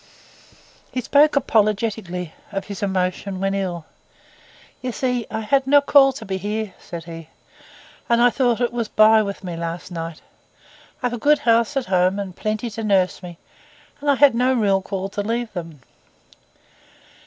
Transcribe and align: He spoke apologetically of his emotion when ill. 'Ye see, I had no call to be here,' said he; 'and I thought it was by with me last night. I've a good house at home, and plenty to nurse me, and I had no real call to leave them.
He 0.91 0.99
spoke 1.01 1.35
apologetically 1.35 2.33
of 2.51 2.65
his 2.65 2.81
emotion 2.81 3.39
when 3.39 3.53
ill. 3.53 3.85
'Ye 4.81 4.89
see, 4.91 5.27
I 5.29 5.41
had 5.41 5.67
no 5.67 5.79
call 5.79 6.11
to 6.13 6.25
be 6.25 6.37
here,' 6.39 6.73
said 6.79 7.03
he; 7.03 7.29
'and 8.09 8.19
I 8.19 8.31
thought 8.31 8.59
it 8.61 8.73
was 8.73 8.87
by 8.87 9.21
with 9.21 9.43
me 9.43 9.55
last 9.55 9.91
night. 9.91 10.21
I've 11.03 11.13
a 11.13 11.19
good 11.19 11.37
house 11.45 11.77
at 11.77 11.85
home, 11.85 12.17
and 12.17 12.35
plenty 12.35 12.71
to 12.71 12.83
nurse 12.83 13.21
me, 13.21 13.37
and 13.99 14.09
I 14.09 14.15
had 14.15 14.33
no 14.33 14.55
real 14.55 14.81
call 14.81 15.07
to 15.09 15.21
leave 15.21 15.53
them. 15.53 15.81